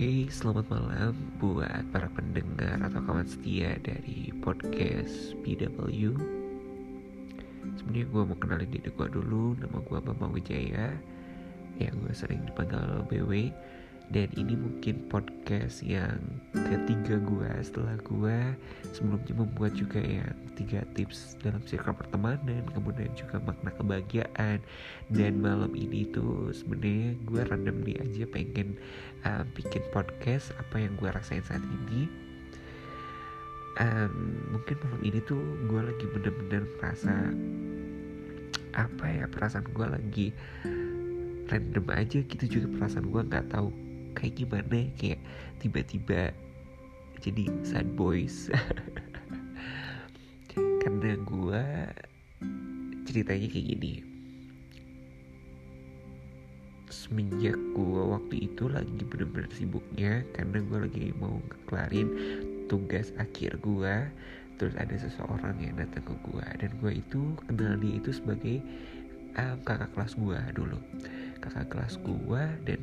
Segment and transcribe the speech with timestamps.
[0.00, 6.16] Oke, selamat malam buat para pendengar atau kawan setia dari podcast PW.
[7.76, 10.96] Sebenarnya gue mau kenalin diri gue dulu, nama gue Bambang Wijaya,
[11.76, 13.52] yang gue sering dipanggil BW.
[14.10, 16.18] Dan ini mungkin podcast yang
[16.50, 18.38] ketiga gue setelah gue
[18.90, 24.58] sebelumnya membuat juga yang tiga tips dalam circle pertemanan, kemudian juga makna kebahagiaan.
[25.14, 28.74] Dan malam ini tuh sebenarnya gue randomly aja pengen
[29.22, 32.10] uh, bikin podcast apa yang gue rasain saat ini.
[33.78, 35.38] Um, mungkin malam ini tuh
[35.70, 37.14] gue lagi bener-bener merasa
[38.74, 40.26] apa ya perasaan gue lagi
[41.46, 43.89] random aja gitu juga perasaan gue nggak tahu
[44.20, 45.20] kayak gimana kayak
[45.64, 46.36] tiba-tiba
[47.20, 48.48] jadi sad boys.
[50.84, 51.64] Karena gue
[53.08, 53.94] ceritanya kayak gini.
[56.90, 62.08] Semenjak gue waktu itu lagi bener-bener sibuknya karena gue lagi mau ngekelarin
[62.66, 63.94] tugas akhir gue
[64.58, 68.58] terus ada seseorang yang datang ke gue dan gue itu kenal dia itu sebagai
[69.38, 70.78] um, kakak kelas gue dulu.
[71.38, 72.80] Kakak kelas gue dan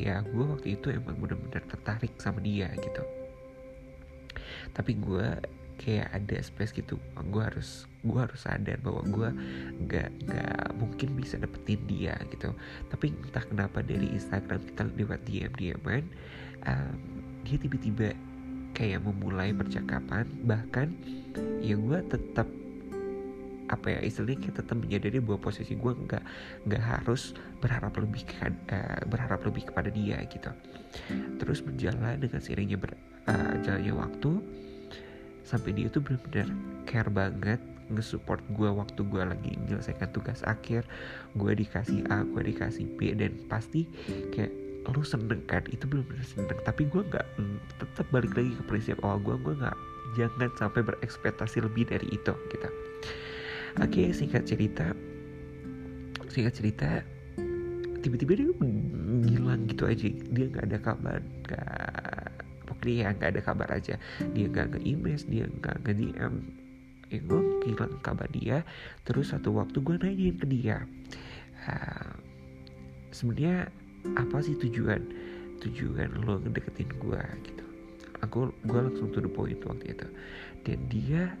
[0.00, 3.04] ya gue waktu itu emang bener-bener tertarik sama dia gitu.
[4.72, 5.28] Tapi gue
[5.80, 7.00] kayak ada space gitu
[7.32, 9.30] gue harus gue harus sadar bahwa gue
[9.88, 12.56] nggak nggak mungkin bisa dapetin dia gitu.
[12.88, 16.04] Tapi entah kenapa dari Instagram kita lewat DM DMan
[16.64, 16.96] um,
[17.44, 18.16] dia tiba-tiba
[18.76, 20.94] kayak memulai percakapan bahkan
[21.60, 22.48] ya gue tetap
[23.70, 26.24] apa ya istilahnya kita tetap menyadari bahwa posisi gue nggak
[26.66, 30.50] nggak harus berharap lebih ke, uh, berharap lebih kepada dia gitu.
[31.38, 32.98] Terus berjalan dengan seiringnya ber,
[33.30, 34.30] uh, jalannya waktu
[35.46, 36.48] sampai dia tuh benar-benar
[36.84, 40.82] care banget nge-support gue waktu gue lagi menyelesaikan tugas akhir.
[41.38, 43.86] Gue dikasih A gue dikasih B dan pasti
[44.34, 44.50] kayak
[44.90, 45.62] lu seneng kan?
[45.70, 46.58] Itu benar-benar seneng.
[46.66, 47.26] Tapi gue nggak
[47.78, 49.78] tetap balik lagi ke prinsip awal gue gue nggak
[50.18, 52.68] jangan sampai berekspektasi lebih dari itu gitu
[53.78, 54.90] Oke, okay, singkat cerita,
[56.26, 57.06] singkat cerita,
[58.02, 60.10] tiba-tiba dia ngilang gitu aja.
[60.10, 62.26] Dia nggak ada kabar, nggak
[62.66, 63.94] pokoknya ya nggak ada kabar aja.
[64.34, 66.34] Dia nggak nge-email, dia nggak nge-DM.
[67.10, 68.66] Ya, gue hilang kabar dia.
[69.06, 70.82] Terus satu waktu gue nanyain ke dia,
[71.70, 72.10] uh,
[73.14, 73.70] sebenarnya
[74.18, 75.02] apa sih tujuan
[75.62, 77.64] tujuan lo ngedeketin gue gitu.
[78.26, 80.08] Aku gue langsung to the point waktu itu.
[80.66, 81.34] Dan dia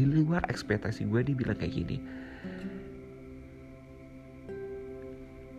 [0.00, 2.00] di luar ekspektasi gue dia bilang kayak gini.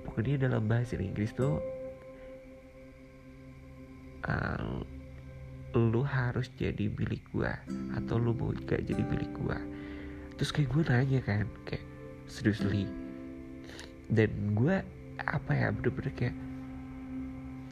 [0.02, 1.62] Pokoknya dalam bahasa Inggris tuh
[4.25, 4.81] uh,
[5.78, 7.53] lu harus jadi milik gue
[7.96, 9.57] atau lu mau gak jadi milik gue
[10.35, 11.85] terus kayak gue nanya kan kayak
[12.25, 12.90] seriously.
[14.09, 14.81] Dan gue
[15.22, 16.35] apa ya bener-bener kayak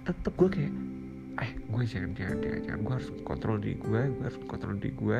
[0.05, 0.73] tetep gue kayak
[1.39, 2.79] eh gue jangan jangan jangan, jangan.
[2.85, 5.19] gue harus kontrol diri gue gue harus kontrol diri gue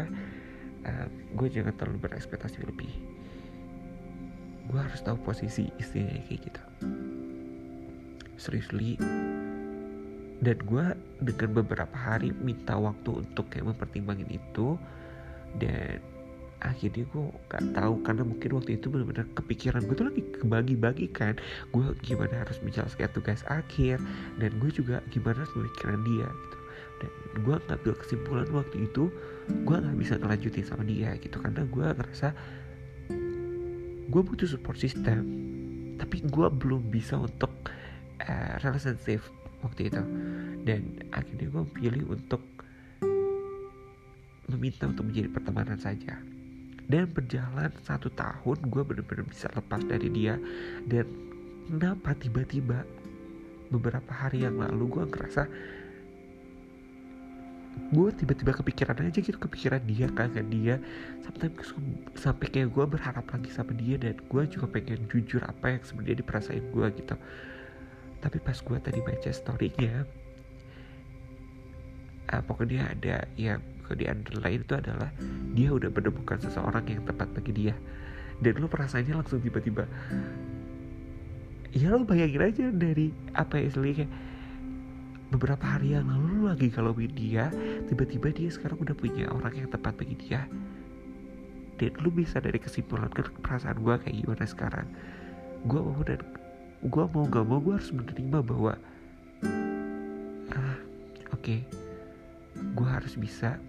[0.86, 2.92] uh, gue jangan terlalu berekspektasi lebih
[4.70, 6.62] gue harus tahu posisi istrinya kayak gitu.
[8.38, 9.02] Seriously.
[10.40, 10.86] Dan gue
[11.20, 14.80] dengan beberapa hari minta waktu untuk kayak mempertimbangin itu
[15.60, 16.00] dan
[16.64, 21.36] akhirnya gue gak tahu karena mungkin waktu itu benar-benar kepikiran gue tuh lagi kebagi-bagi kan.
[21.74, 24.00] Gue gimana harus menjelaskan tugas akhir
[24.38, 26.59] dan gue juga gimana harus memikirkan dia gitu
[27.00, 29.10] dan gue ngambil kesimpulan waktu itu
[29.50, 31.40] gue nggak bisa ngelanjutin sama dia gitu.
[31.40, 32.28] Karena gue ngerasa
[34.10, 35.26] gue butuh support system
[36.00, 37.52] tapi gue belum bisa untuk
[38.24, 39.24] uh, relationship
[39.64, 40.02] waktu itu.
[40.64, 42.44] Dan akhirnya gue pilih untuk
[44.50, 46.18] meminta untuk menjadi pertemanan saja.
[46.90, 50.40] Dan berjalan satu tahun gue bener-bener bisa lepas dari dia.
[50.88, 51.06] Dan
[51.70, 52.82] kenapa tiba-tiba
[53.70, 55.46] beberapa hari yang lalu gue ngerasa
[57.90, 60.76] gue tiba-tiba kepikiran aja gitu kepikiran dia kangen dia.
[61.24, 61.48] Sampai
[62.16, 66.18] sampai kayak gue berharap lagi sama dia dan gue juga pengen jujur apa yang sebenarnya
[66.22, 67.16] diperasain gue gitu.
[68.20, 70.04] Tapi pas gue tadi baca storynya
[72.30, 75.10] uh, pokoknya ada yang di underline itu adalah
[75.58, 77.76] dia udah menemukan seseorang yang tepat bagi dia.
[78.40, 79.90] Dan lo perasaannya langsung tiba-tiba
[81.70, 84.08] ya lo bayangin aja dari apa ya istilahnya
[85.30, 87.54] beberapa hari yang lalu lagi kalau dia
[87.86, 90.50] tiba-tiba dia sekarang udah punya orang yang tepat bagi dia.
[91.80, 94.88] Dan lo bisa dari kesimpulan kan perasaan gue kayak gimana sekarang.
[95.64, 96.20] Gue mau dan
[96.80, 98.74] gue mau gak mau gue harus menerima bahwa
[100.56, 100.78] ah
[101.36, 101.60] oke okay,
[102.56, 103.60] gue harus bisa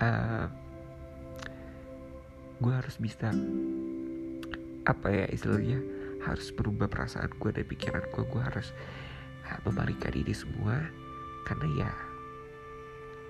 [0.00, 0.48] uh,
[2.58, 3.28] gue harus bisa
[4.88, 5.78] apa ya istilahnya
[6.24, 8.72] harus berubah perasaan gue dan pikiran gue gue harus
[9.46, 10.80] uh, membalikkan ini semua
[11.48, 11.90] karena ya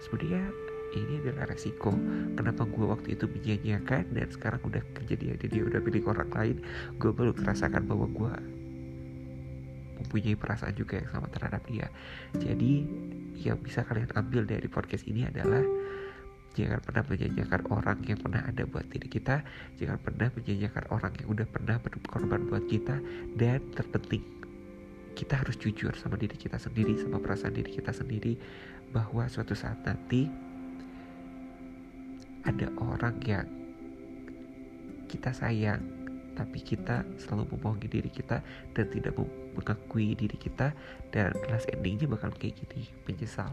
[0.03, 0.51] sebenarnya
[0.97, 1.95] ini adalah resiko
[2.35, 6.57] kenapa gue waktu itu menyanyiakan dan sekarang udah kejadian dia udah milik orang lain
[6.99, 8.33] gue baru merasakan bahwa gue
[9.99, 11.91] mempunyai perasaan juga yang sama terhadap dia.
[12.39, 12.87] Jadi
[13.43, 15.63] yang bisa kalian ambil dari podcast ini adalah
[16.55, 19.47] jangan pernah menyanyiakan orang yang pernah ada buat diri kita
[19.79, 22.99] jangan pernah menyanyiakan orang yang udah pernah berkorban buat kita
[23.39, 24.38] dan terpenting
[25.19, 28.39] kita harus jujur sama diri kita sendiri sama perasaan diri kita sendiri
[28.95, 30.31] bahwa suatu saat nanti
[32.47, 33.47] ada orang yang
[35.11, 35.83] kita sayang
[36.39, 38.39] tapi kita selalu membohongi diri kita
[38.79, 39.19] dan tidak
[39.59, 40.71] mengakui diri kita
[41.11, 43.51] dan last endingnya bakal kayak gini menyesal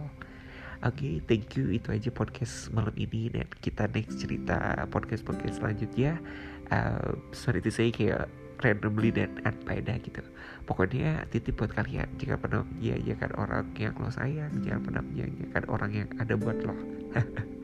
[0.83, 1.71] Oke, okay, thank you.
[1.71, 6.19] Itu aja podcast malam ini dan kita next cerita podcast podcast selanjutnya.
[6.67, 8.27] Uh, sorry to say kayak
[8.65, 10.25] randomly dan unfaedah gitu.
[10.65, 15.91] Pokoknya titip buat kalian jika pernah menyanyikan orang yang lo sayang, jangan pernah menyanyikan orang
[15.93, 16.73] yang ada buat lo.